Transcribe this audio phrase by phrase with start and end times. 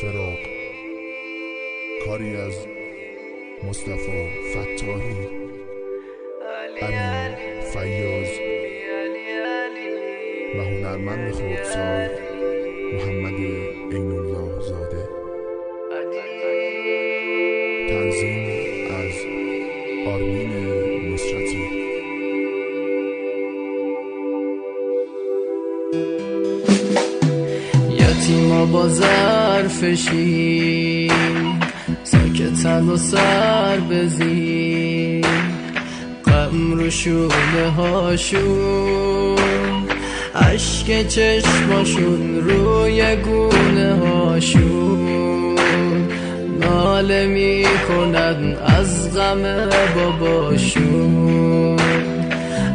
[0.00, 0.38] فراق.
[2.04, 2.66] کاری از
[3.68, 5.28] مصطفی فتاحی.
[6.82, 8.28] امین فیاض.
[10.54, 12.10] و هنرمند خودساز
[12.92, 13.40] محمد
[13.92, 15.08] عین الله زاده
[17.88, 18.48] تنظیم
[18.90, 19.14] از
[20.06, 20.67] آرمین
[28.28, 30.18] یتیما با ظرفشی
[32.04, 35.20] ساکتن و سر بزی
[36.26, 39.36] غم رو شونه هاشون.
[40.34, 45.56] عشق چشماشون روی گونه هاشون.
[46.60, 49.42] ناله می‌کنن از غم
[49.96, 51.76] باباشون.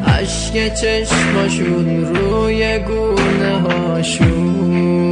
[0.08, 5.02] عشق چشماشون روی گونه هاشون.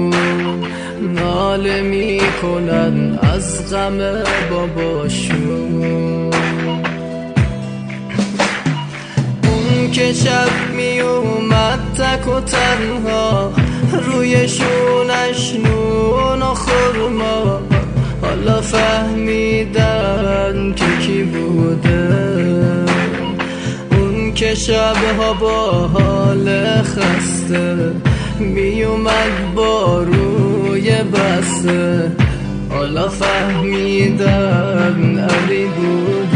[1.01, 3.97] ناله می‌کنن از غم
[4.49, 6.31] باباشون
[9.43, 13.53] اون که شب می اومد تک و تنها
[13.91, 17.61] روی شونش نون و خورما
[18.21, 20.13] حالا فهمیدن
[20.75, 22.09] که کی بوده.
[23.91, 26.49] اون که شبها با حال
[26.81, 27.91] خسته
[28.39, 29.55] می اومد
[31.03, 31.65] بس
[32.71, 36.30] ولا فهمي ده بنقري دود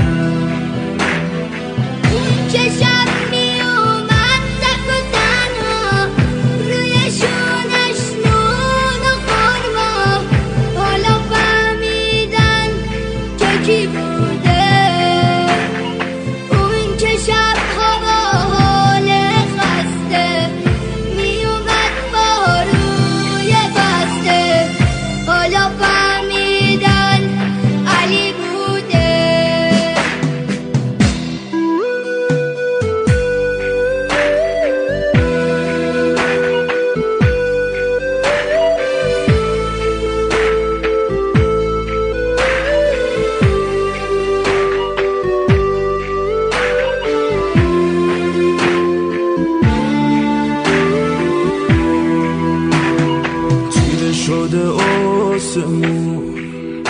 [55.55, 56.83] آسمون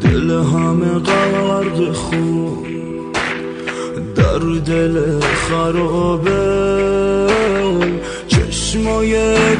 [0.00, 3.12] دل همه غرق خون
[4.16, 6.40] در دل خرابه
[8.28, 9.12] چشمای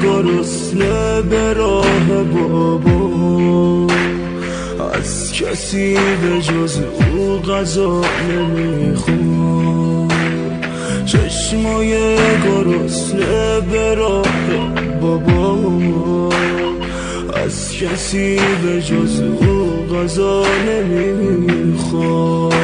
[0.03, 3.87] گرسنه به راه بابا
[4.95, 6.79] از کسی به جز
[7.15, 10.09] او غذا نمیخون
[11.07, 14.25] چشمای گرسنه به راه
[15.01, 16.70] بابا.
[17.45, 22.55] از کسی به جز او غذا نمی‌خواد.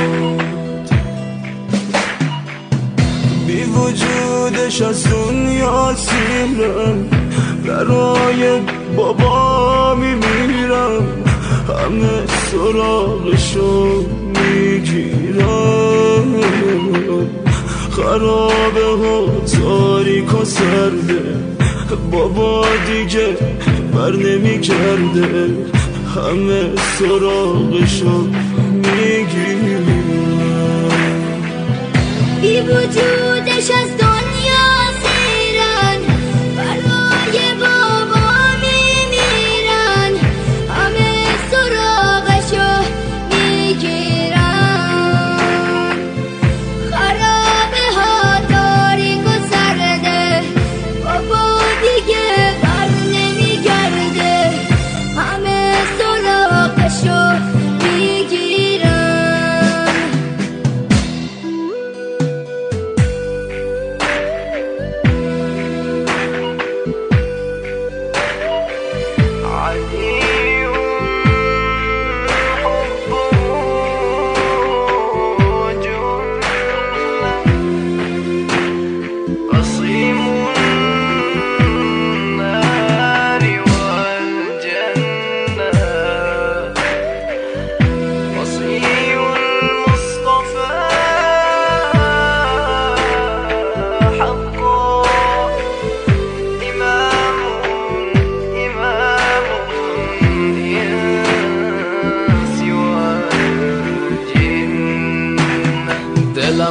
[3.47, 7.09] بی وجودش از دنیا سیرم
[7.66, 8.60] برای
[8.97, 11.03] بابا میمیرم.
[11.69, 15.86] همه سراغشو می‌گیرم.
[17.91, 21.22] خرابه و تاریک و سرده
[22.12, 23.36] بابا دیگه
[23.97, 25.51] بر نمی کرده
[26.15, 28.27] همه سراغشو
[28.73, 29.87] می‌گیرم
[32.41, 33.96] بی وجودش از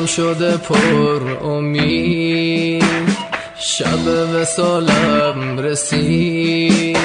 [0.06, 2.84] دلم شده پر امید.
[3.58, 6.98] شب وسالم رسید.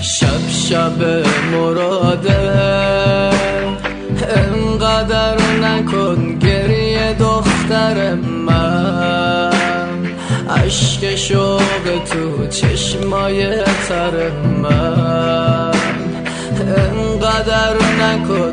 [0.00, 2.40] شب شب مراده.
[4.36, 9.52] انقدر نکن گریه دختر من.
[10.50, 14.30] عشق شوق تو چشمای تر
[14.62, 15.72] من.
[16.76, 18.47] انقدر نکن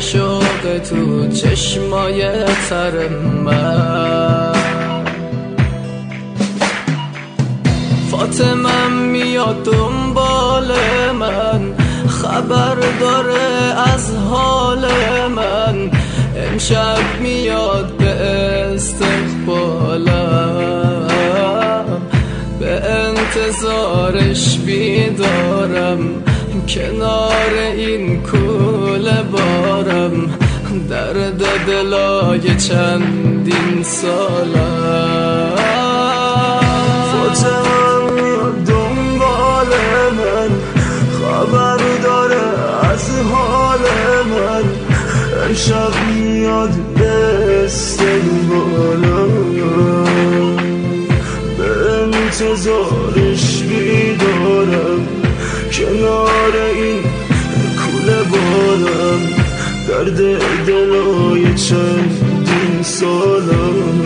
[0.00, 3.08] شوق تو چشمای تر
[3.44, 4.52] من.
[8.10, 10.72] فاطمه میاد دنبال
[11.18, 11.74] من
[12.08, 14.86] خبر داره از حال
[15.36, 15.90] من.
[16.36, 18.10] امشب میاد به
[18.74, 19.48] استقبالم
[22.60, 26.27] به انتظارش بیدارم.
[26.78, 30.38] کنار این کوله بارم.
[30.90, 35.54] درد دلای چندین سالم.
[37.12, 37.64] فوتم
[38.66, 39.66] دنبال
[40.18, 40.50] من.
[41.20, 42.46] خبر داره
[42.92, 43.80] از حال
[44.30, 44.64] من.
[45.48, 47.68] امشب میاد به
[48.48, 49.32] بالم
[51.58, 51.68] به
[52.02, 55.17] انتظارش بیدارم
[55.78, 57.02] کنار این
[57.78, 59.20] کوله بارم
[59.88, 60.18] درد
[60.66, 63.98] دلای چندین سالم